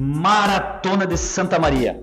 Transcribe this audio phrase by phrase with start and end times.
[0.00, 2.00] Maratona de Santa Maria.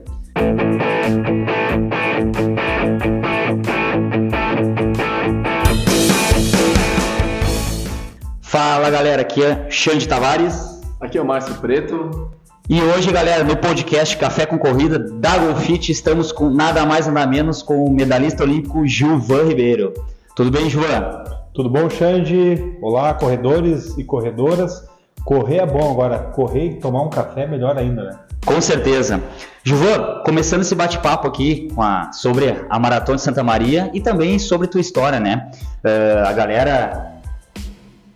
[8.42, 10.82] Fala galera, aqui é Xande Tavares.
[11.00, 12.32] Aqui é o Márcio Preto.
[12.68, 17.26] E hoje, galera, no podcast Café com Corrida da Golfit, estamos com nada mais nada
[17.26, 19.94] menos com o medalhista olímpico Gilvan Ribeiro.
[20.36, 21.24] Tudo bem, Gilvan?
[21.54, 22.78] Tudo bom, Xande?
[22.82, 24.84] Olá, corredores e corredoras.
[25.26, 28.20] Correr é bom agora, correr e tomar um café é melhor ainda, né?
[28.46, 29.20] Com certeza.
[29.64, 34.68] Gilvan, começando esse bate-papo aqui a, sobre a Maratona de Santa Maria e também sobre
[34.68, 35.50] tua história, né?
[35.84, 37.16] Uh, a galera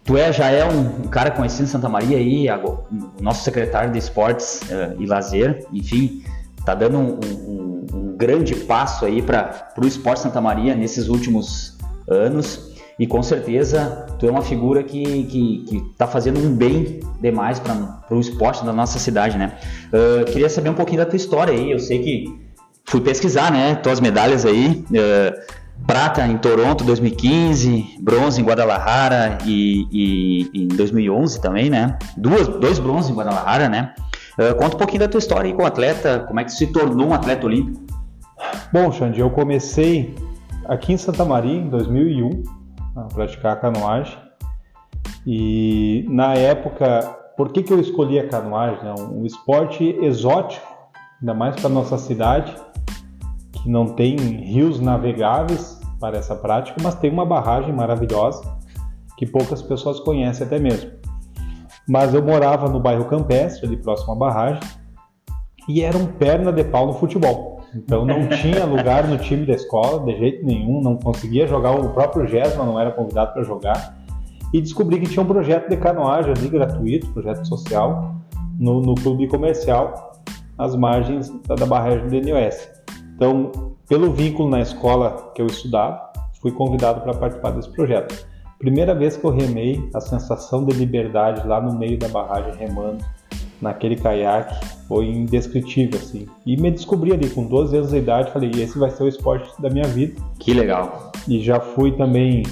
[0.04, 2.48] Tu é, já é um, cara conhecido em Santa Maria aí,
[3.22, 6.24] nosso secretário de esportes uh, e lazer, enfim,
[6.66, 11.78] tá dando um, um, um grande passo aí para o esporte Santa Maria nesses últimos
[12.08, 17.00] anos e com certeza tu é uma figura que, que, que tá fazendo um bem
[17.22, 17.74] demais para
[18.12, 19.54] o esporte da nossa cidade, né?
[19.88, 22.50] Uh, queria saber um pouquinho da tua história aí, eu sei que
[22.86, 29.88] fui pesquisar, né, tuas medalhas aí, uh, prata em Toronto 2015, bronze em Guadalajara e,
[29.92, 31.98] e, em 2011 também, né?
[32.18, 33.94] Duas, dois bronze em Guadalajara, né?
[34.38, 36.68] Uh, conta um pouquinho da tua história aí com o atleta, como é que se
[36.68, 37.82] tornou um atleta olímpico?
[38.74, 40.14] Bom, Xande, eu comecei
[40.68, 42.59] aqui em Santa Maria em 2001
[43.06, 44.18] a praticar canoagem
[45.26, 47.02] e na época,
[47.36, 48.88] por que, que eu escolhi a canoagem?
[48.90, 50.66] É um esporte exótico,
[51.20, 52.56] ainda mais para nossa cidade
[53.52, 58.42] que não tem rios navegáveis para essa prática, mas tem uma barragem maravilhosa
[59.18, 60.92] que poucas pessoas conhecem até mesmo.
[61.88, 64.62] Mas eu morava no bairro Campestre, ali próximo à barragem,
[65.68, 67.49] e era um perna de pau no futebol.
[67.74, 71.90] Então não tinha lugar no time da escola, de jeito nenhum, não conseguia jogar, o
[71.90, 73.98] próprio Gesma não era convidado para jogar.
[74.54, 78.16] E descobri que tinha um projeto de canoagem ali gratuito, projeto social,
[78.60, 80.14] no, no clube comercial,
[80.58, 82.70] às margens da, da barragem do NOS.
[83.16, 83.52] Então,
[83.88, 88.28] pelo vínculo na escola que eu estudava, fui convidado para participar desse projeto.
[88.58, 93.04] Primeira vez que eu remei, a sensação de liberdade lá no meio da barragem remando
[93.62, 94.56] naquele caiaque
[94.88, 96.28] foi indescritível assim.
[96.46, 99.50] E me descobri ali com 12 anos de idade, falei, esse vai ser o esporte
[99.62, 100.22] da minha vida.
[100.40, 101.12] Que legal.
[101.28, 102.44] E já fui também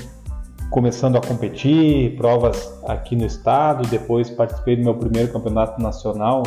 [0.70, 6.44] começando a competir, provas aqui no estado, depois participei do meu primeiro campeonato nacional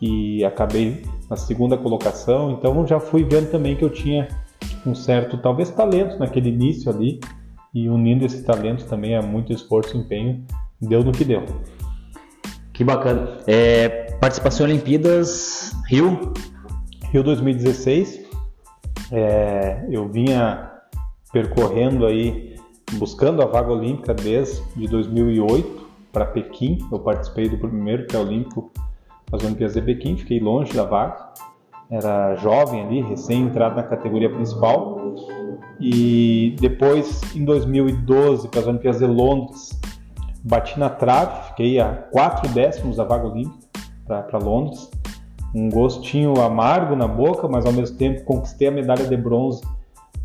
[0.00, 2.50] e acabei na segunda colocação.
[2.50, 4.28] Então já fui vendo também que eu tinha
[4.84, 7.20] um certo, talvez, talento naquele início ali.
[7.74, 10.44] E unindo esse talento também a muito esforço e empenho,
[10.78, 11.42] deu no que deu.
[12.72, 13.38] Que bacana.
[13.46, 13.88] É,
[14.20, 16.32] participação em Olimpíadas Rio?
[17.10, 18.22] Rio 2016.
[19.10, 20.70] É, eu vinha
[21.32, 22.56] percorrendo aí,
[22.92, 26.78] buscando a vaga olímpica desde 2008 para Pequim.
[26.90, 28.70] Eu participei do primeiro pré-olímpico
[29.32, 31.32] as Olimpíadas de Pequim, fiquei longe da vaga,
[31.90, 35.00] era jovem ali, recém entrado na categoria principal.
[35.80, 39.80] E depois, em 2012, para as Olimpíadas de Londres,
[40.44, 43.58] bati na trave, fiquei a quatro décimos da vaga olímpica
[44.06, 44.90] para Londres.
[45.54, 49.62] Um gostinho amargo na boca, mas ao mesmo tempo conquistei a medalha de bronze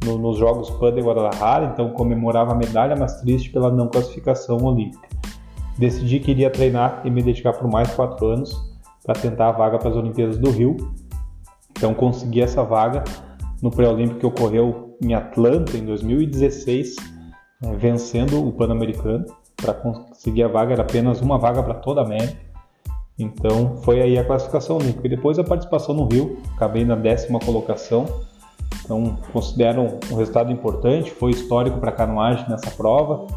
[0.06, 4.57] no, nos Jogos Pan de Guadalajara, então comemorava a medalha, mas triste pela não classificação
[4.63, 5.07] olímpica.
[5.77, 8.56] Decidi que iria treinar e me dedicar por mais quatro anos
[9.03, 10.75] para tentar a vaga para as Olimpíadas do Rio.
[11.72, 13.03] Então consegui essa vaga
[13.61, 16.95] no pré-olímpico que ocorreu em Atlanta em 2016,
[17.61, 19.25] né, vencendo o Pan-Americano.
[19.57, 22.38] Para conseguir a vaga era apenas uma vaga para toda a América.
[23.18, 25.07] Então foi aí a classificação olímpica.
[25.07, 28.06] E depois a participação no Rio, acabei na décima colocação.
[28.84, 33.28] Então considero um resultado importante, foi histórico para a canoagem nessa prova.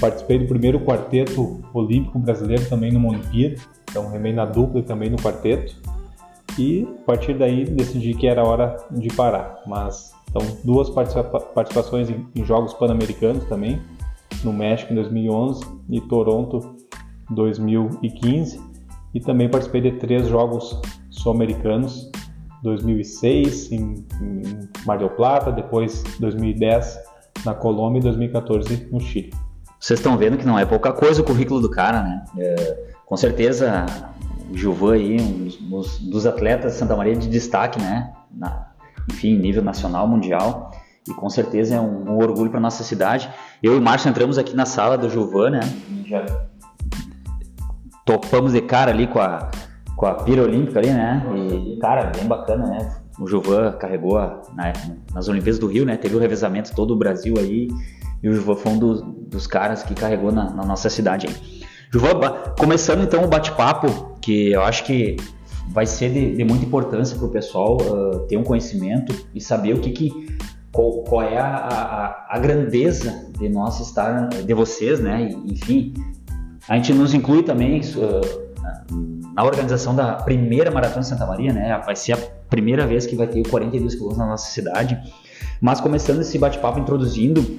[0.00, 3.56] Participei do primeiro quarteto olímpico brasileiro também numa Olimpíada.
[3.90, 5.76] Então remei na dupla e também no quarteto.
[6.58, 9.60] E a partir daí decidi que era hora de parar.
[9.66, 13.80] Mas então duas participa participações em, em Jogos Pan-Americanos também,
[14.44, 16.76] no México em 2011 e Toronto
[17.30, 18.60] 2015.
[19.14, 20.80] E também participei de três Jogos
[21.10, 22.10] Sul-Americanos,
[22.62, 26.98] 2006 em, em Mar del Plata, depois 2010
[27.44, 29.32] na Colômbia e 2014 no Chile.
[29.78, 32.24] Vocês estão vendo que não é pouca coisa o currículo do cara, né?
[32.38, 33.86] É com certeza
[34.48, 38.12] o Gilvan aí, um dos, dos, atletas de Santa Maria de destaque, né?
[38.30, 38.68] Na,
[39.10, 40.69] enfim, nível nacional, mundial.
[41.08, 43.30] E com certeza é um, um orgulho para nossa cidade.
[43.62, 45.60] Eu e o Márcio entramos aqui na sala do Gilvan, né?
[46.06, 46.24] Já
[48.04, 49.50] topamos de cara ali com a,
[49.96, 51.24] com a pira olímpica ali, né?
[51.36, 52.96] E, cara, bem bacana, né?
[53.18, 54.72] O Gilvan carregou a, na,
[55.14, 55.96] nas Olimpíadas do Rio, né?
[55.96, 57.68] Teve o revezamento todo o Brasil aí.
[58.22, 61.60] E o Gilvan foi um dos, dos caras que carregou na, na nossa cidade aí.
[61.92, 62.20] Juvan,
[62.56, 65.16] começando então o bate-papo, que eu acho que
[65.70, 69.74] vai ser de, de muita importância para o pessoal uh, ter um conhecimento e saber
[69.74, 70.38] o que, que
[70.72, 75.30] qual, qual é a, a, a, grandeza de nós estar, de vocês, né?
[75.44, 75.94] enfim,
[76.68, 81.80] a gente nos inclui também uh, na organização da primeira maratona de Santa Maria, né?
[81.84, 82.18] Vai ser a
[82.48, 84.98] primeira vez que vai ter 42 quilômetros na nossa cidade.
[85.60, 87.58] Mas começando esse bate-papo introduzindo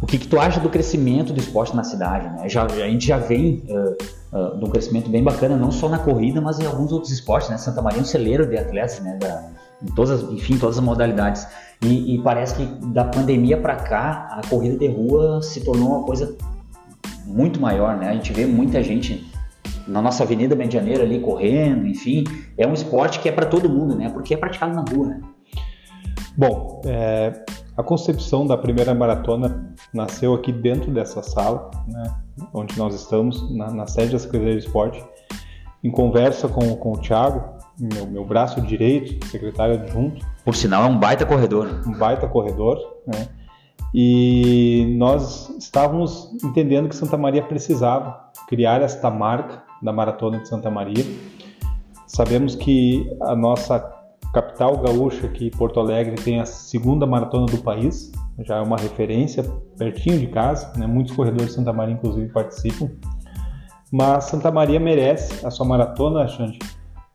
[0.00, 2.28] o que, que, tu acha do crescimento do esporte na cidade?
[2.28, 2.48] Né?
[2.48, 5.98] Já, a gente já vem uh, uh, de um crescimento bem bacana, não só na
[6.00, 7.48] corrida, mas em alguns outros esportes.
[7.48, 7.56] Né?
[7.56, 9.16] Santa Maria é um celeiro de atletas, né?
[9.20, 9.48] Da,
[9.94, 11.46] todas, enfim, todas as modalidades.
[11.82, 16.04] E, e parece que da pandemia para cá, a corrida de rua se tornou uma
[16.04, 16.36] coisa
[17.26, 17.96] muito maior.
[17.96, 18.08] Né?
[18.08, 19.26] A gente vê muita gente
[19.86, 22.24] na nossa Avenida Medianeira ali correndo, enfim.
[22.56, 24.08] É um esporte que é para todo mundo, né?
[24.10, 25.08] porque é praticado na rua.
[25.08, 25.20] Né?
[26.36, 27.44] Bom, é,
[27.76, 32.14] a concepção da primeira maratona nasceu aqui dentro dessa sala, né,
[32.52, 35.04] onde nós estamos, na, na sede da Secretaria de Esporte,
[35.82, 40.24] em conversa com, com o Thiago, meu, meu braço direito, secretário adjunto.
[40.44, 41.82] Por sinal, é um baita corredor.
[41.86, 43.28] Um baita corredor, né?
[43.94, 50.70] E nós estávamos entendendo que Santa Maria precisava criar esta marca da Maratona de Santa
[50.70, 51.04] Maria.
[52.06, 53.80] Sabemos que a nossa
[54.32, 58.10] capital gaúcha, que Porto Alegre tem a segunda maratona do país,
[58.40, 59.44] já é uma referência,
[59.76, 60.86] pertinho de casa, né?
[60.86, 62.90] muitos corredores de Santa Maria, inclusive, participam.
[63.92, 66.58] Mas Santa Maria merece a sua maratona, Xande,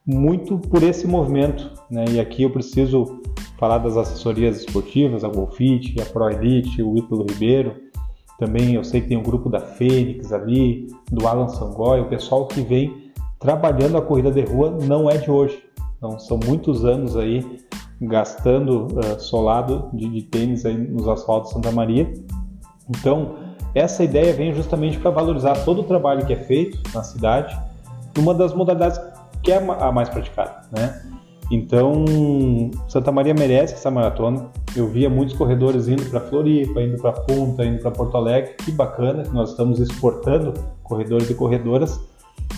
[0.07, 1.69] muito por esse movimento.
[1.91, 2.05] Né?
[2.11, 3.21] E aqui eu preciso
[3.59, 7.75] falar das assessorias esportivas, a Golfit, a Pro Elite, o Ítalo Ribeiro.
[8.39, 12.45] Também eu sei que tem um grupo da Fênix ali, do Alan Sangói, o pessoal
[12.45, 15.61] que vem trabalhando a corrida de rua não é de hoje.
[15.97, 17.43] Então, são muitos anos aí
[17.99, 22.13] gastando uh, solado de, de, tênis aí nos asfaltos de Santa Maria.
[22.87, 23.35] Então,
[23.73, 27.59] essa ideia vem justamente para valorizar todo o trabalho que é feito na cidade,
[28.15, 28.99] numa das modalidades
[29.47, 31.01] que é a mais praticada, né?
[31.49, 32.03] Então,
[32.89, 34.47] Santa Maria merece essa maratona.
[34.75, 38.55] Eu via muitos corredores indo para Floripa, indo para Punta, indo para Porto Alegre.
[38.55, 40.53] Que bacana que nós estamos exportando
[40.83, 41.97] corredores e corredoras,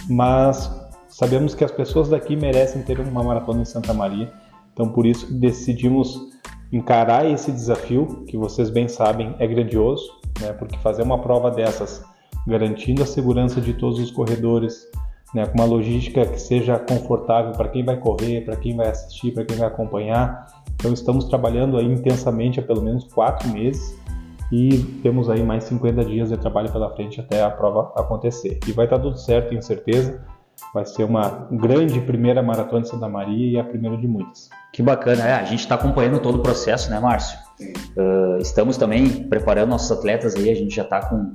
[0.09, 4.31] mas Sabemos que as pessoas daqui merecem ter uma maratona em Santa Maria,
[4.71, 6.17] então por isso decidimos
[6.71, 10.07] encarar esse desafio, que vocês bem sabem é grandioso,
[10.39, 10.53] né?
[10.53, 12.05] porque fazer uma prova dessas,
[12.47, 14.87] garantindo a segurança de todos os corredores,
[15.33, 15.45] né?
[15.45, 19.45] com uma logística que seja confortável para quem vai correr, para quem vai assistir, para
[19.45, 20.47] quem vai acompanhar.
[20.75, 23.97] Então estamos trabalhando aí intensamente há pelo menos quatro meses
[24.51, 28.59] e temos aí mais 50 dias de trabalho pela frente até a prova acontecer.
[28.67, 30.21] E vai estar tudo certo, tenho certeza.
[30.73, 34.49] Vai ser uma grande primeira maratona de Santa Maria e a primeira de muitas.
[34.73, 37.39] Que bacana, é, a gente está acompanhando todo o processo, né, Márcio?
[37.97, 41.33] Uh, estamos também preparando nossos atletas aí, a gente já está com.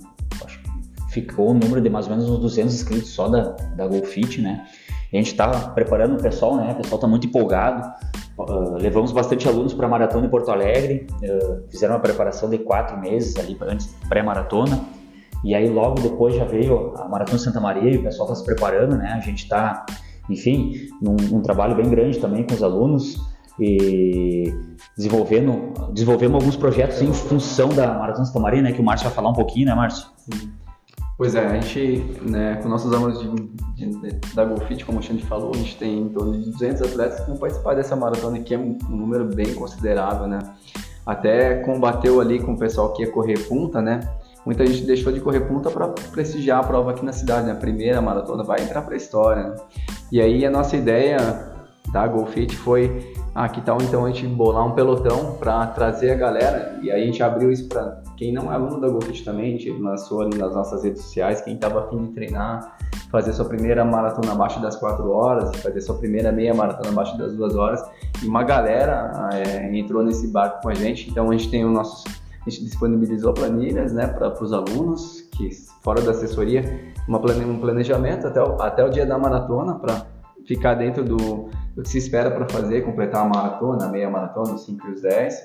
[1.15, 4.67] Ficou o número de mais ou menos uns 200 inscritos só da, da GoFit, né?
[5.13, 6.73] a gente está preparando o pessoal, né?
[6.73, 7.89] O pessoal está muito empolgado.
[8.37, 12.59] Uh, levamos bastante alunos para a maratona em Porto Alegre, uh, fizeram uma preparação de
[12.59, 14.81] quatro meses ali antes pré-maratona.
[15.45, 18.45] E aí logo depois já veio a Maratona Santa Maria e o pessoal está se
[18.45, 19.13] preparando, né?
[19.13, 19.85] A gente está,
[20.29, 23.21] enfim, num, num, trabalho bem grande também com os alunos
[23.61, 24.53] e
[24.97, 28.73] desenvolvendo, desenvolvendo alguns projetos em função da Maratona Santa Maria, né?
[28.73, 30.09] Que o Márcio vai falar um pouquinho, né, Márcio?
[30.17, 30.64] Sim.
[31.17, 33.29] Pois é, a gente, né, com nossos alunos de,
[33.77, 36.83] de, de, da Golfit, como o Xande falou, a gente tem em torno de 200
[36.83, 40.41] atletas que vão participar dessa maratona, que é um, número bem considerável, né?
[41.07, 44.01] Até combateu ali com o pessoal que ia correr punta, né?
[44.45, 47.53] muita gente deixou de correr punta para prestigiar a prova aqui na cidade, né?
[47.53, 49.43] A primeira maratona vai entrar para a história.
[49.45, 49.57] Né?
[50.13, 51.53] E aí a nossa ideia
[51.93, 56.15] da GoFit foi, ah, que tal então a gente bolar um pelotão para trazer a
[56.15, 56.79] galera?
[56.81, 59.59] E aí a gente abriu isso para quem não é aluno da GoFit também, a
[59.59, 62.77] gente lançou ali nas nossas redes sociais, quem estava afim de treinar,
[63.11, 67.35] fazer sua primeira maratona abaixo das 4 horas, fazer sua primeira meia maratona abaixo das
[67.35, 67.85] 2 horas,
[68.23, 71.73] e uma galera é, entrou nesse barco com a gente, então a gente tem os
[71.73, 72.05] nossos
[72.47, 75.49] a gente disponibilizou planilhas né, para os alunos, que
[75.83, 80.07] fora da assessoria, uma um planejamento até o, até o dia da maratona para
[80.47, 84.55] ficar dentro do, do, que se espera para fazer, completar a maratona, a meia maratona,
[84.55, 85.45] os 5 e os 10.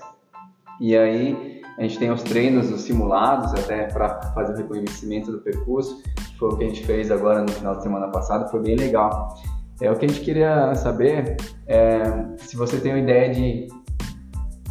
[0.82, 5.40] E aí a gente tem os treinos, os simulados, até para fazer o reconhecimento do
[5.40, 8.62] percurso, que foi o que a gente fez agora no final de semana passada, foi
[8.62, 9.36] bem legal.
[9.82, 12.02] É, o que a gente queria saber é
[12.38, 13.68] se você tem uma ideia de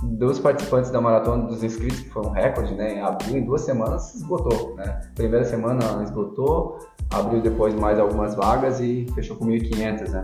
[0.02, 3.02] dos participantes da maratona dos inscritos, que foi um recorde, né?
[3.02, 5.00] Abriu em duas semanas, esgotou, né?
[5.14, 6.78] Primeira semana esgotou,
[7.10, 10.22] abriu depois mais algumas vagas e fechou com 1.500, né?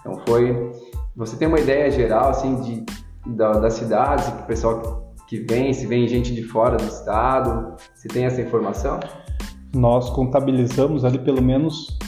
[0.00, 0.72] Então foi...
[1.16, 2.84] Você tem uma ideia geral, assim, de,
[3.34, 7.76] da, das cidades, que o pessoal que vem, se vem gente de fora do estado,
[7.94, 8.98] se tem essa informação?
[9.74, 11.98] Nós contabilizamos ali pelo menos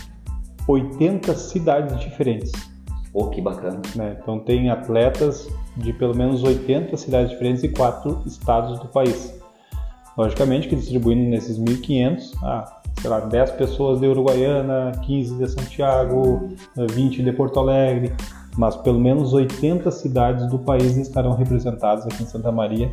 [0.67, 2.74] 80 cidades diferentes.
[3.17, 3.81] Oh, que bacana.
[3.95, 4.17] Né?
[4.21, 9.33] Então tem atletas de pelo menos 80 cidades diferentes e quatro estados do país.
[10.19, 16.49] Logicamente que distribuindo nesses 1.500, ah, sei lá, 10 pessoas de Uruguaiana, 15 de Santiago,
[16.77, 18.13] 20 de Porto Alegre,
[18.57, 22.93] mas pelo menos 80 cidades do país estarão representadas aqui em Santa Maria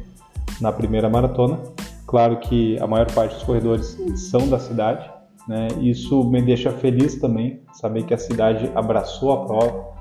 [0.60, 1.60] na primeira maratona.
[2.06, 5.10] Claro que a maior parte dos corredores são da cidade,
[5.48, 5.68] né?
[5.80, 9.92] Isso me deixa feliz também, saber que a cidade abraçou a prova,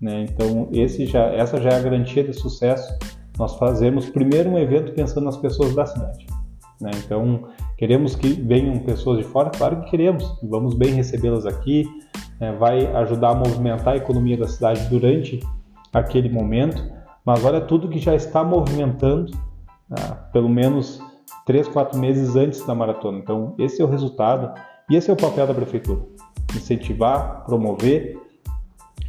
[0.00, 0.24] né?
[0.24, 0.68] Então
[1.06, 2.96] já, essa já é a garantia de sucesso.
[3.38, 6.26] Nós fazemos primeiro um evento pensando nas pessoas da cidade.
[6.80, 6.90] Né?
[7.04, 11.84] Então queremos que venham pessoas de fora, claro que queremos, vamos bem recebê-las aqui,
[12.40, 12.52] né?
[12.52, 15.40] vai ajudar a movimentar a economia da cidade durante
[15.92, 16.82] aquele momento.
[17.24, 19.32] Mas olha tudo que já está movimentando,
[19.88, 20.16] né?
[20.32, 21.00] pelo menos
[21.44, 23.18] três, quatro meses antes da maratona.
[23.18, 26.00] Então esse é o resultado e esse é o papel da prefeitura:
[26.56, 28.18] incentivar, promover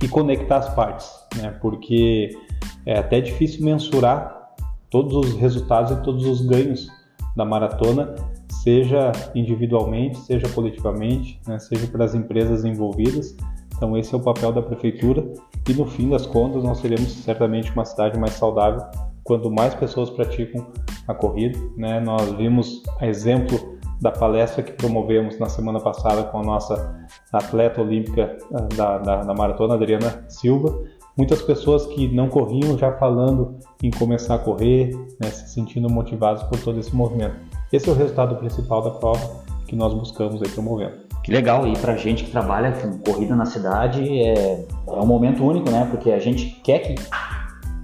[0.01, 1.51] e conectar as partes, né?
[1.62, 2.38] porque
[2.86, 4.53] é até difícil mensurar
[4.89, 6.89] todos os resultados e todos os ganhos
[7.36, 8.15] da maratona,
[8.63, 11.58] seja individualmente, seja coletivamente, né?
[11.60, 13.36] seja para as empresas envolvidas.
[13.75, 15.24] Então, esse é o papel da prefeitura
[15.67, 18.86] e no fim das contas, nós teremos certamente uma cidade mais saudável
[19.24, 20.67] quando mais pessoas praticam
[21.08, 21.58] a corrida.
[21.77, 22.00] Né?
[22.00, 27.81] Nós vimos a exemplo da palestra que promovemos na semana passada com a nossa atleta
[27.81, 30.75] olímpica ah, da, da, da maratona, Adriana Silva.
[31.15, 34.89] Muitas pessoas que não corriam já falando em começar a correr,
[35.22, 37.36] né, se sentindo motivados por todo esse movimento.
[37.72, 41.12] Esse é o resultado principal da prova que nós buscamos aí promovendo.
[41.24, 45.43] Que legal, e para gente que trabalha com corrida na cidade é, é um momento
[45.43, 45.88] único, né?
[45.91, 46.96] Porque a gente quer que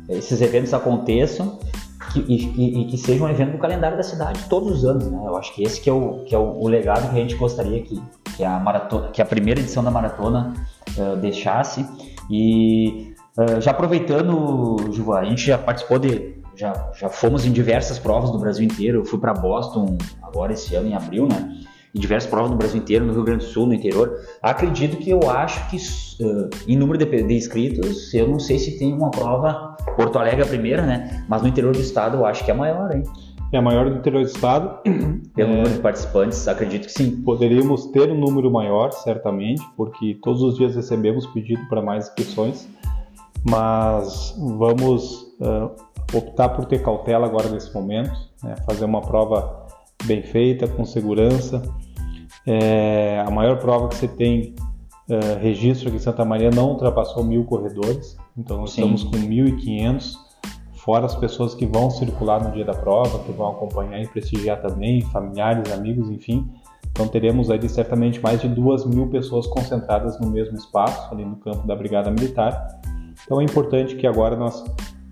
[0.10, 1.60] esses eventos aconteçam
[2.12, 5.22] que, e, e, que seja um evento do calendário da cidade todos os anos, né?
[5.26, 7.36] Eu acho que esse que é o, que é o, o legado que a gente
[7.36, 8.02] gostaria que,
[8.36, 10.54] que, a, maratona, que a primeira edição da maratona
[10.98, 11.86] uh, deixasse.
[12.30, 16.38] E uh, já aproveitando, Juva, a gente já participou de.
[16.56, 19.02] Já, já fomos em diversas provas do Brasil inteiro.
[19.02, 21.62] Eu fui para Boston agora esse ano, em abril, né?
[21.94, 24.20] Em diversas provas no Brasil inteiro, no Rio Grande do Sul, no interior.
[24.42, 25.78] Acredito que eu acho que
[26.24, 30.44] uh, em número de, de, inscritos, eu não sei se tem uma prova, Porto Alegre
[30.44, 31.26] a primeira, né?
[31.28, 33.04] Mas no interior do estado eu acho que é maior, hein?
[33.52, 34.80] É a maior do interior do estado.
[35.34, 35.56] Pelo é...
[35.56, 37.22] número de participantes, acredito que sim.
[37.22, 42.68] Poderíamos ter um número maior, certamente, porque todos os dias recebemos pedido para mais inscrições,
[43.50, 45.72] mas vamos uh,
[46.14, 48.12] optar por ter cautela agora nesse momento,
[48.44, 48.56] né?
[48.66, 49.67] fazer uma prova
[50.06, 51.62] bem feita, com segurança.
[52.46, 54.56] É, a maior prova que você tem
[55.10, 58.94] uh, registro aqui em Santa Maria não ultrapassou mil corredores, então nós Sim.
[58.94, 60.14] estamos com 1.500,
[60.76, 64.62] fora as pessoas que vão circular no dia da prova, que vão acompanhar e prestigiar
[64.62, 66.50] também, familiares, amigos, enfim.
[66.92, 71.36] Então teremos ali certamente mais de duas mil pessoas concentradas no mesmo espaço, ali no
[71.36, 72.80] campo da Brigada Militar.
[73.24, 74.64] Então é importante que agora nós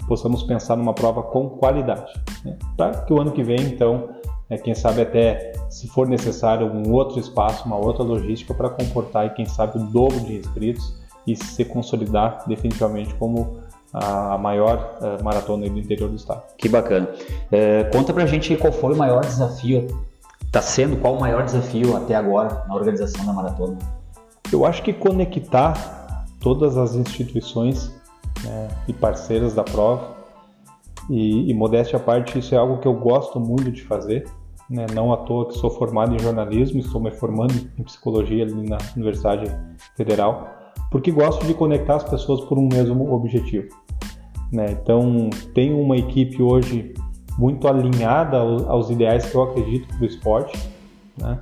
[0.08, 2.12] possamos pensar numa prova com qualidade,
[2.44, 2.58] né?
[2.78, 4.10] para que o ano que vem, então,
[4.50, 9.26] é, quem sabe até, se for necessário, um outro espaço, uma outra logística para comportar,
[9.26, 13.60] e quem sabe, o dobro de inscritos e se consolidar definitivamente como
[13.92, 16.44] a maior uh, maratona do interior do estado.
[16.58, 17.08] Que bacana.
[17.50, 19.88] É, conta pra gente qual foi o maior desafio,
[20.46, 23.78] está sendo qual o maior desafio até agora na organização da maratona?
[24.52, 27.92] Eu acho que conectar todas as instituições
[28.44, 30.15] né, e parceiras da prova
[31.10, 34.26] e, e modéstia à parte, isso é algo que eu gosto muito de fazer.
[34.70, 34.86] Né?
[34.94, 38.78] Não à toa que sou formado em jornalismo, estou me formando em psicologia ali na
[38.96, 39.46] Universidade
[39.96, 40.50] Federal,
[40.90, 43.68] porque gosto de conectar as pessoas por um mesmo objetivo.
[44.52, 44.72] Né?
[44.72, 46.94] Então, tenho uma equipe hoje
[47.38, 50.58] muito alinhada aos, ideais que eu acredito para o esporte.
[51.20, 51.40] Né?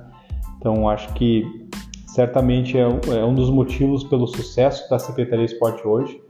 [0.57, 1.45] Então, acho que
[2.07, 6.21] certamente é, é um dos motivos pelo sucesso da Secretaria Esporte hoje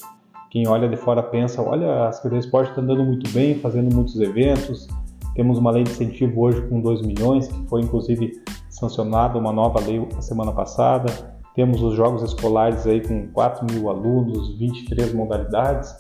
[0.54, 3.92] quem olha de fora pensa, olha, a Secretaria de Esporte está andando muito bem, fazendo
[3.92, 4.88] muitos eventos,
[5.34, 9.80] temos uma lei de incentivo hoje com 2 milhões, que foi inclusive sancionada uma nova
[9.80, 11.12] lei a semana passada,
[11.56, 15.96] temos os jogos escolares aí com 4 mil alunos, 23 modalidades,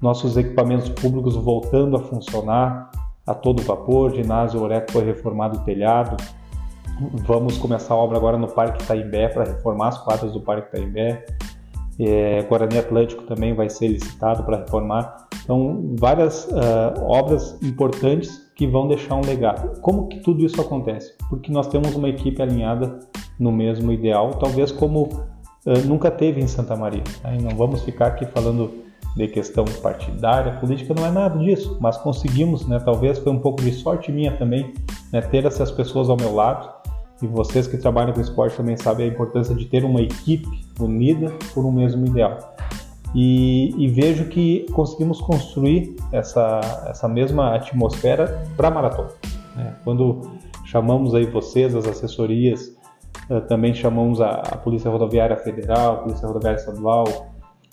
[0.00, 2.92] nossos equipamentos públicos voltando a funcionar
[3.26, 6.16] a todo vapor, ginásio Oreco foi reformado o telhado,
[7.26, 11.26] vamos começar a obra agora no Parque Itaimbé para reformar as quadras do Parque Itaimbé,
[12.00, 15.28] é, Guarani Atlântico também vai ser licitado para reformar.
[15.44, 19.80] Então, várias uh, obras importantes que vão deixar um legado.
[19.80, 21.12] Como que tudo isso acontece?
[21.28, 23.00] Porque nós temos uma equipe alinhada
[23.38, 27.02] no mesmo ideal, talvez como uh, nunca teve em Santa Maria.
[27.22, 27.38] Né?
[27.42, 28.70] Não vamos ficar aqui falando
[29.16, 32.78] de questão partidária, política não é nada disso, mas conseguimos, né?
[32.78, 34.72] Talvez foi um pouco de sorte minha também,
[35.12, 35.20] né?
[35.20, 36.80] Ter essas pessoas ao meu lado
[37.22, 40.48] e vocês que trabalham com esporte também sabem a importância de ter uma equipe
[40.78, 42.38] unida por um mesmo ideal.
[43.14, 49.10] e, e vejo que conseguimos construir essa, essa mesma atmosfera para a maratona.
[49.56, 49.74] Né?
[49.84, 50.30] Quando
[50.64, 52.76] chamamos aí vocês, as assessorias,
[53.28, 57.04] uh, também chamamos a, a, Polícia Rodoviária Federal, a Polícia Rodoviária Estadual,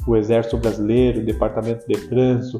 [0.08, 2.58] o Exército Brasileiro, o Departamento de Trânsito,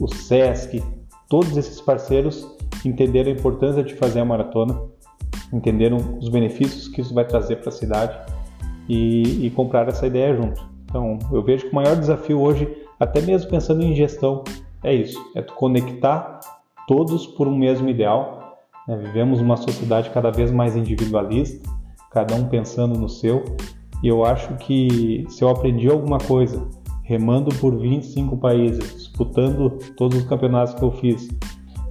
[0.00, 0.82] o SESC,
[1.28, 2.48] todos esses parceiros
[2.84, 4.80] entenderam a importância de fazer a maratona,
[5.52, 8.18] entenderam os benefícios que isso vai trazer para a cidade
[8.88, 10.62] e, e compraram essa ideia junto.
[10.84, 12.68] Então, eu vejo que o maior desafio hoje,
[13.00, 14.44] até mesmo pensando em gestão,
[14.82, 16.40] é isso: é tu conectar
[16.86, 18.58] todos por um mesmo ideal.
[18.86, 18.96] Né?
[18.96, 21.68] Vivemos uma sociedade cada vez mais individualista,
[22.10, 23.44] cada um pensando no seu.
[24.02, 26.68] E eu acho que se eu aprendi alguma coisa
[27.02, 31.28] remando por 25 países, disputando todos os campeonatos que eu fiz,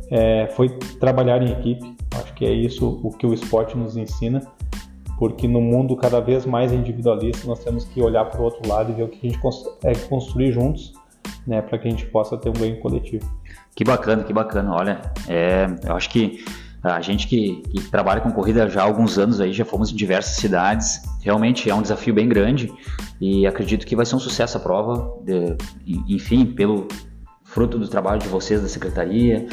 [0.09, 1.95] é, foi trabalhar em equipe.
[2.33, 4.41] Acho que é isso o que o esporte nos ensina
[5.19, 8.91] porque no mundo cada vez mais individualista nós temos que olhar para o outro lado
[8.91, 10.93] e ver o que a gente consegue construir juntos,
[11.45, 13.23] né, para que a gente possa ter um ganho coletivo.
[13.75, 14.73] Que bacana, que bacana.
[14.73, 16.43] Olha, é, eu acho que
[16.81, 19.95] a gente que, que, trabalha com corrida já há alguns anos aí, já fomos em
[19.95, 21.03] diversas cidades.
[21.21, 22.73] Realmente é um desafio bem grande
[23.21, 25.21] e acredito que vai ser um sucesso a prova.
[25.23, 26.87] De, enfim, pelo
[27.43, 29.47] fruto do trabalho de vocês da secretaria,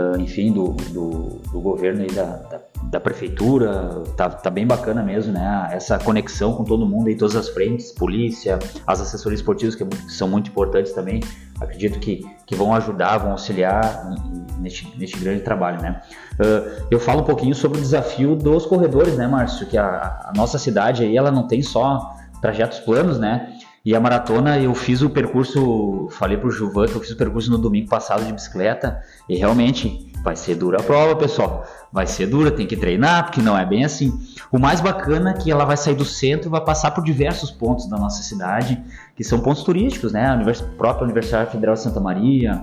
[0.00, 5.02] uh, enfim, do, do, do, governo e da, da, da, prefeitura, tá, tá bem bacana
[5.02, 5.68] mesmo, né?
[5.72, 10.28] Essa conexão com todo mundo em todas as frentes, polícia, as assessorias esportivas que são
[10.28, 11.20] muito importantes também,
[11.60, 14.10] acredito que, que vão ajudar, vão auxiliar
[14.58, 16.00] neste, neste grande trabalho, né?
[16.34, 19.66] Uh, eu falo um pouquinho sobre o desafio dos corredores, né, Márcio?
[19.66, 23.58] Que a, a nossa cidade aí, ela não tem só trajetos planos, né?
[23.84, 27.50] E a maratona eu fiz o percurso, falei pro Juvan que eu fiz o percurso
[27.50, 31.64] no domingo passado de bicicleta e realmente vai ser dura a prova, pessoal.
[31.90, 34.12] Vai ser dura, tem que treinar, porque não é bem assim.
[34.52, 37.50] O mais bacana é que ela vai sair do centro e vai passar por diversos
[37.50, 38.82] pontos da nossa cidade,
[39.16, 40.28] que são pontos turísticos, né?
[40.28, 40.60] A univers...
[40.60, 42.62] própria Universidade Federal de Santa Maria,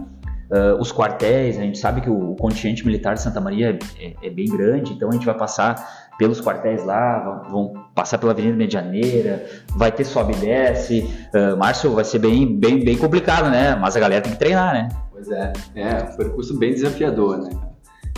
[0.50, 4.14] Uh, os quartéis, a gente sabe que o, o contingente militar de Santa Maria é,
[4.24, 8.56] é, bem grande, então a gente vai passar pelos quartéis lá, vão, passar pela Avenida
[8.56, 11.10] Medianeira, vai ter sobe e desce.
[11.34, 13.76] Uh, Márcio, vai ser bem, bem, bem complicado, né?
[13.76, 14.90] Mas a galera tem que treinar, né?
[15.12, 17.50] Pois é, é um percurso bem desafiador, né?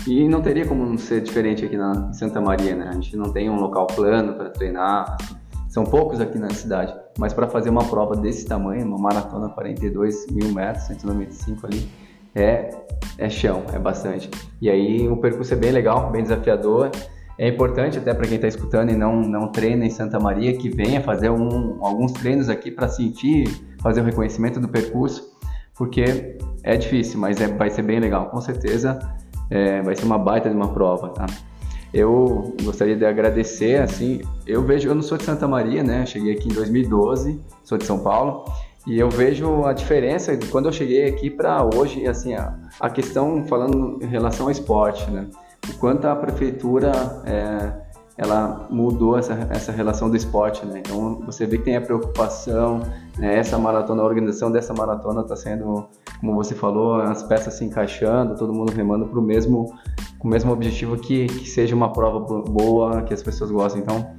[0.07, 2.87] E não teria como ser diferente aqui na, Santa Maria, né?
[2.89, 5.17] A gente não tem um local plano para treinar,
[5.67, 10.27] são poucos aqui na cidade, mas para fazer uma prova desse tamanho, uma maratona 42
[10.31, 11.89] mil metros, 195 ali,
[12.33, 12.69] é,
[13.17, 14.29] é chão, é bastante.
[14.61, 16.91] E aí o percurso é bem legal, bem desafiador.
[17.39, 20.67] É importante até para quem está escutando e não, não treina em Santa Maria que
[20.67, 23.47] venha fazer um, alguns treinos aqui para sentir,
[23.81, 25.37] fazer o reconhecimento do percurso,
[25.73, 28.99] porque é difícil, mas é, vai ser bem legal, com certeza
[29.49, 31.25] é, vai ser uma baita de uma prova, tá?
[31.93, 36.05] Eu gostaria de agradecer, assim, eu vejo, eu não sou de Santa Maria, né?
[36.05, 38.43] cheguei aqui em 2012, sou de São Paulo,
[38.85, 42.89] e eu vejo a diferença de quando eu cheguei aqui para hoje, assim, a, a,
[42.89, 45.27] questão falando em relação ao esporte, né?
[45.69, 46.91] O quanto a prefeitura
[47.25, 47.71] é,
[48.19, 50.79] ela mudou essa, essa relação do esporte, né?
[50.79, 52.81] Então você vê que tem a preocupação,
[53.17, 53.37] né?
[53.37, 55.87] essa maratona, a organização dessa maratona está sendo,
[56.19, 59.73] como você falou, as peças se encaixando, todo mundo remando para o mesmo,
[60.19, 63.81] o mesmo objetivo que, que seja uma prova boa, que as pessoas gostem.
[63.81, 64.13] Então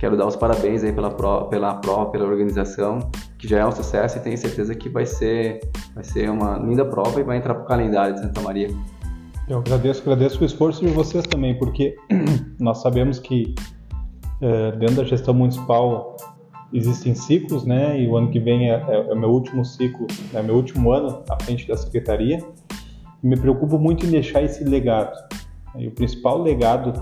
[0.00, 3.00] quero dar os parabéns aí pela prova, pela prova, pela organização,
[3.38, 5.60] que já é um sucesso e tenho certeza que vai ser,
[5.94, 8.68] vai ser uma linda prova e vai entrar para o calendário de Santa Maria.
[9.48, 11.96] Eu agradeço, agradeço o esforço de vocês também, porque
[12.60, 13.54] nós sabemos que
[14.40, 16.16] é, dentro da gestão municipal
[16.72, 18.00] existem ciclos, né?
[18.00, 21.22] E o ano que vem é, é, é meu último ciclo, é meu último ano
[21.28, 22.38] à frente da secretaria.
[23.22, 25.16] E me preocupo muito em deixar esse legado.
[25.76, 26.92] E o principal legado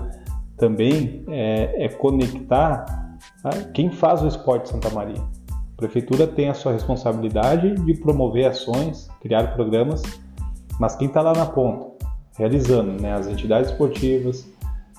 [0.57, 2.85] também é, é conectar
[3.73, 5.21] quem faz o esporte Santa Maria.
[5.51, 10.01] A prefeitura tem a sua responsabilidade de promover ações, criar programas,
[10.79, 11.91] mas quem está lá na ponta,
[12.37, 14.47] realizando, né, as entidades esportivas,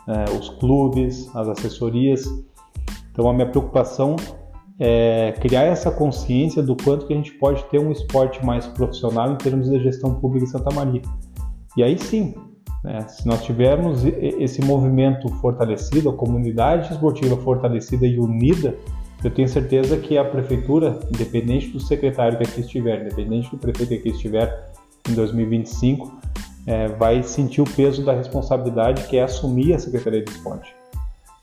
[0.09, 2.25] é, os clubes, as assessorias.
[3.12, 4.16] Então a minha preocupação
[4.79, 9.31] é criar essa consciência do quanto que a gente pode ter um esporte mais profissional
[9.33, 11.03] em termos de gestão pública em Santa Maria.
[11.77, 12.35] E aí sim,
[12.83, 13.01] né?
[13.09, 18.77] Se nós tivermos esse movimento fortalecido, a comunidade esportiva fortalecida e unida,
[19.23, 23.90] eu tenho certeza que a prefeitura, independente do secretário que aqui estiver, independente do prefeito
[23.90, 24.73] que aqui estiver
[25.09, 26.12] em 2025,
[26.66, 30.75] é, vai sentir o peso da responsabilidade que é assumir a Secretaria de Esporte.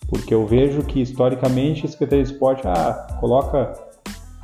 [0.08, 3.74] Porque eu vejo que historicamente a Secretaria de Esporte ah, coloca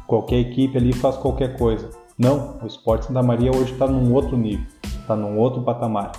[0.07, 1.89] qualquer equipe ali e faz qualquer coisa.
[2.17, 6.11] Não, o esporte Santa Maria hoje está num outro nível, está num outro patamar.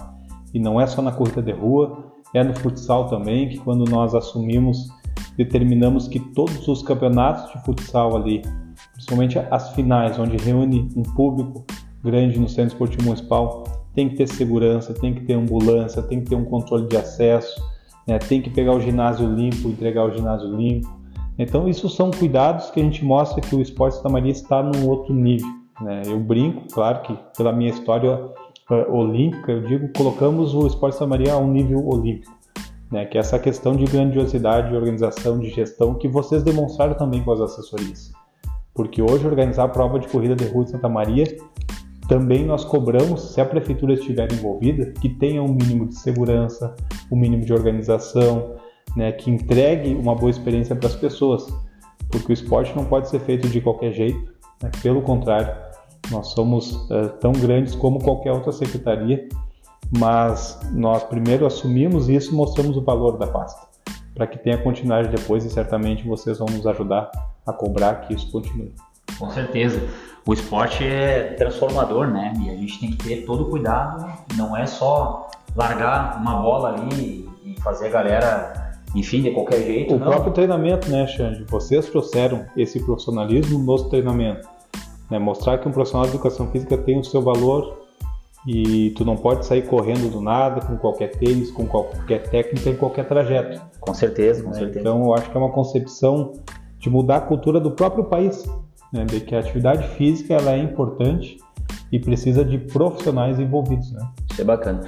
[0.53, 4.15] E não é só na corrida de rua, é no futsal também, que quando nós
[4.15, 4.89] assumimos,
[5.37, 8.43] determinamos que todos os campeonatos de futsal ali,
[8.93, 11.65] principalmente as finais, onde reúne um público
[12.03, 13.65] grande no Centro Esportivo Municipal,
[13.97, 17.59] tem que ter segurança, tem que ter ambulância, tem que ter um controle de acesso,
[18.07, 18.19] né?
[18.19, 20.87] tem que pegar o ginásio limpo, entregar o ginásio limpo.
[21.39, 24.87] Então, isso são cuidados que a gente mostra que o esporte da Maria está num
[24.87, 25.49] outro nível.
[25.81, 26.03] Né?
[26.05, 28.17] Eu brinco, claro que pela minha história
[28.71, 32.37] uh, olímpica, eu digo, colocamos o esporte da Maria a um nível olímpico.
[32.89, 37.21] Né, que é essa questão de grandiosidade, de organização, de gestão que vocês demonstraram também
[37.21, 38.13] com as assessorias.
[38.73, 41.25] Porque hoje organizar a prova de corrida de rua de Santa Maria
[42.09, 46.75] também nós cobramos, se a prefeitura estiver envolvida, que tenha um mínimo de segurança,
[47.11, 48.55] um mínimo de organização,
[48.97, 51.47] né, que entregue uma boa experiência para as pessoas,
[52.11, 55.55] porque o esporte não pode ser feito de qualquer jeito, né, pelo contrário,
[56.11, 59.29] nós somos uh, tão grandes como qualquer outra secretaria,
[59.99, 63.67] mas nós primeiro assumimos isso e mostramos o valor da pasta,
[64.15, 67.11] para que tenha continuidade depois e certamente vocês vão nos ajudar
[67.45, 68.73] a cobrar que isso continue.
[69.19, 69.81] Com certeza
[70.27, 72.33] o esporte é transformador, né?
[72.41, 74.05] E a gente tem que ter todo o cuidado,
[74.37, 79.95] não é só largar uma bola ali e fazer a galera, enfim, de qualquer jeito.
[79.95, 80.07] O não.
[80.09, 81.45] próprio treinamento, né, Xande?
[81.45, 84.49] Vocês trouxeram esse profissionalismo nos treinamentos.
[85.09, 85.17] Né?
[85.21, 87.87] Mostrar que um profissional de educação física tem o seu valor
[88.45, 92.77] e tu não pode sair correndo do nada com qualquer tênis, com qualquer técnica, em
[92.77, 93.63] qualquer trajeto.
[93.79, 94.59] Com certeza, com né?
[94.59, 94.81] certeza.
[94.81, 96.33] Então eu acho que é uma concepção
[96.81, 98.45] de mudar a cultura do próprio país
[98.93, 101.39] né, de que a atividade física ela é importante
[101.91, 103.93] e precisa de profissionais envolvidos.
[103.93, 104.09] Né?
[104.31, 104.81] Isso é bacana.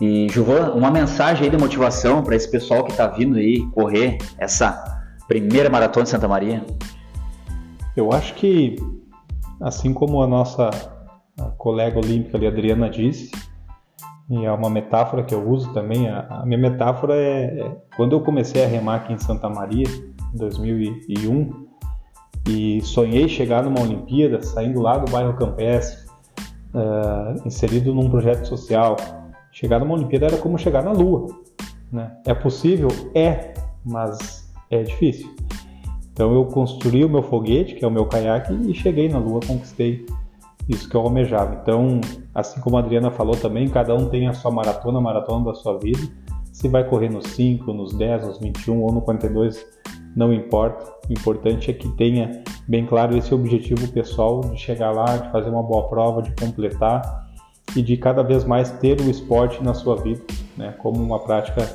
[0.00, 4.18] E, Juvan, uma mensagem aí de motivação para esse pessoal que está vindo aí correr
[4.38, 6.64] essa primeira maratona de Santa Maria?
[7.96, 8.76] Eu acho que,
[9.60, 10.70] assim como a nossa
[11.38, 13.30] a colega olímpica ali, Adriana, disse,
[14.30, 18.12] e é uma metáfora que eu uso também, a, a minha metáfora é, é, quando
[18.12, 19.86] eu comecei a remar aqui em Santa Maria,
[20.32, 21.63] em 2001,
[22.48, 26.06] e sonhei chegar numa Olimpíada, saindo lá do bairro Campestre,
[26.74, 28.96] uh, inserido num projeto social.
[29.50, 31.28] Chegar numa Olimpíada era como chegar na Lua.
[31.90, 32.10] Né?
[32.26, 32.88] É possível?
[33.14, 33.54] É,
[33.84, 35.34] mas é difícil.
[36.12, 39.40] Então eu construí o meu foguete, que é o meu caiaque, e cheguei na Lua,
[39.46, 40.06] conquistei
[40.68, 41.58] isso que eu almejava.
[41.60, 42.00] Então,
[42.34, 45.54] assim como a Adriana falou também, cada um tem a sua maratona, a maratona da
[45.54, 46.00] sua vida.
[46.52, 49.66] Se vai correr nos 5, nos 10, nos 21 ou no 42,
[50.14, 50.92] não importa.
[51.08, 55.50] O importante é que tenha bem claro esse objetivo pessoal de chegar lá, de fazer
[55.50, 57.28] uma boa prova, de completar
[57.76, 60.22] e de cada vez mais ter o esporte na sua vida,
[60.56, 61.68] né, como uma prática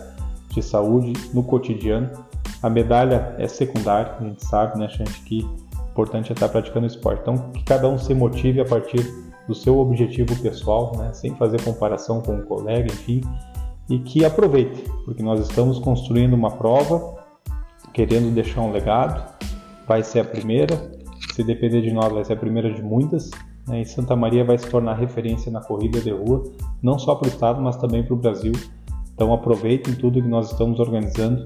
[0.50, 2.10] de saúde no cotidiano.
[2.62, 6.88] A medalha é secundária, a gente sabe, né, gente, que o importante é estar praticando
[6.88, 7.22] esporte.
[7.22, 9.06] Então, que cada um se motive a partir
[9.48, 13.22] do seu objetivo pessoal, né, sem fazer comparação com o colega, enfim,
[13.90, 17.19] e que aproveite, porque nós estamos construindo uma prova
[17.94, 19.34] querendo deixar um legado.
[19.88, 20.92] Vai ser a primeira,
[21.34, 23.32] se depender de nós, vai ser a primeira de muitas.
[23.68, 23.82] Né?
[23.82, 26.44] E Santa Maria vai se tornar referência na corrida de rua,
[26.82, 28.54] não só para o estado, mas também para o Brasil.
[29.14, 31.46] Então aproveitem tudo que nós estamos organizando,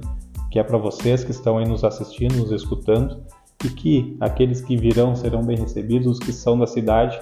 [0.51, 3.23] que é para vocês que estão aí nos assistindo, nos escutando,
[3.65, 7.19] e que aqueles que virão serão bem recebidos, os que são da cidade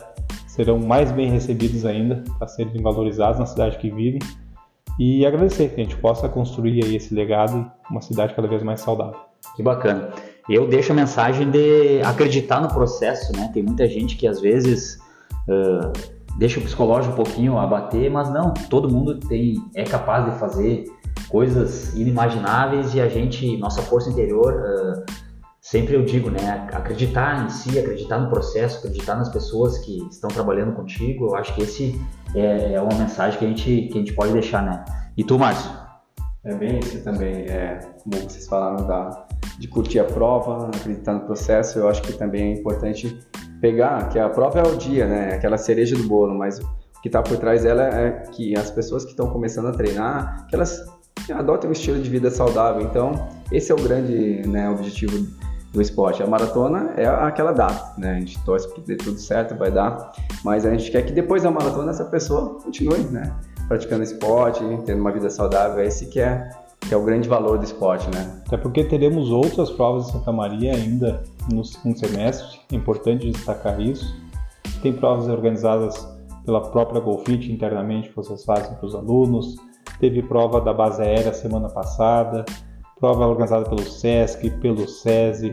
[0.47, 4.19] serão mais bem recebidos ainda, para serem valorizados na cidade que vivem
[4.99, 8.61] e agradecer que a gente possa construir aí esse legado e uma cidade cada vez
[8.63, 9.19] mais saudável.
[9.55, 10.09] Que bacana.
[10.49, 13.49] Eu deixo a mensagem de acreditar no processo, né?
[13.53, 14.99] Tem muita gente que às vezes
[15.47, 15.91] uh,
[16.37, 20.85] deixa o psicológico um pouquinho abater, mas não, todo mundo tem é capaz de fazer
[21.29, 25.05] coisas inimagináveis e a gente, nossa força interior, uh,
[25.61, 26.67] sempre eu digo, né?
[26.73, 31.53] Acreditar em si, acreditar no processo, acreditar nas pessoas que estão trabalhando contigo, eu acho
[31.53, 32.01] que esse
[32.35, 34.83] é, é uma mensagem que a, gente, que a gente pode deixar, né?
[35.15, 35.69] E tu, Márcio?
[36.43, 39.27] É bem isso também, é, como vocês falaram da,
[39.59, 43.15] de curtir a prova, acreditar no processo, eu acho que também é importante
[43.61, 45.35] pegar, que a prova é o dia, né?
[45.35, 49.03] Aquela cereja do bolo, mas o que está por trás dela é que as pessoas
[49.03, 50.83] que estão começando a treinar, que elas
[51.31, 52.81] adotem um estilo de vida saudável.
[52.81, 55.27] Então, esse é o grande né, objetivo
[55.71, 56.21] do esporte.
[56.21, 58.15] A maratona é aquela data, né?
[58.15, 60.11] A gente torce que dê tudo certo, vai dar,
[60.43, 63.33] mas a gente quer que depois da maratona essa pessoa continue, né?
[63.67, 66.49] Praticando esporte, tendo uma vida saudável, é esse que é,
[66.81, 68.41] que é o grande valor do esporte, né?
[68.45, 73.79] Até porque teremos outras provas em Santa Maria ainda no segundo semestre, é importante destacar
[73.79, 74.13] isso.
[74.81, 76.05] Tem provas organizadas
[76.45, 79.55] pela própria Golfit internamente que vocês fazem para os alunos.
[79.99, 82.43] Teve prova da base aérea semana passada
[83.01, 85.51] prova organizada pelo SESC, pelo SESI,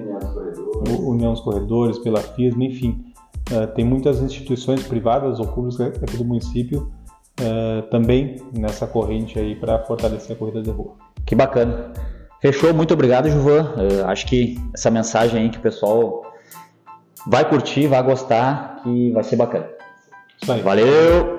[1.01, 3.03] União dos Corredores, pela FISMA, enfim.
[3.51, 6.93] Uh, tem muitas instituições privadas ou públicas aqui do município
[7.41, 10.95] uh, também nessa corrente aí para fortalecer a corrida de rua.
[11.25, 11.91] Que bacana.
[12.43, 13.75] Fechou, muito obrigado, Juvan.
[13.77, 16.23] Uh, acho que essa mensagem aí que o pessoal
[17.27, 19.67] vai curtir, vai gostar, que vai ser bacana.
[20.41, 20.61] Isso aí.
[20.61, 21.38] Valeu!